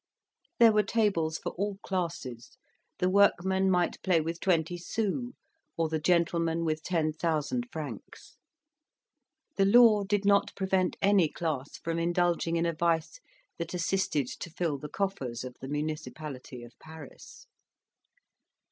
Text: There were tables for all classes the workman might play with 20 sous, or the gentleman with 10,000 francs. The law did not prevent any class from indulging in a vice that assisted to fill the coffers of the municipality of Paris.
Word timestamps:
There 0.57 0.71
were 0.71 0.81
tables 0.81 1.37
for 1.37 1.51
all 1.51 1.77
classes 1.85 2.57
the 2.97 3.07
workman 3.07 3.69
might 3.69 4.01
play 4.01 4.19
with 4.19 4.39
20 4.39 4.75
sous, 4.75 5.33
or 5.77 5.89
the 5.89 5.99
gentleman 5.99 6.65
with 6.65 6.81
10,000 6.81 7.65
francs. 7.71 8.37
The 9.57 9.65
law 9.65 10.03
did 10.03 10.25
not 10.25 10.55
prevent 10.55 10.95
any 11.03 11.29
class 11.29 11.77
from 11.77 11.99
indulging 11.99 12.55
in 12.55 12.65
a 12.65 12.73
vice 12.73 13.19
that 13.59 13.75
assisted 13.75 14.25
to 14.39 14.49
fill 14.49 14.79
the 14.79 14.89
coffers 14.89 15.43
of 15.43 15.55
the 15.61 15.67
municipality 15.67 16.63
of 16.63 16.73
Paris. 16.79 17.45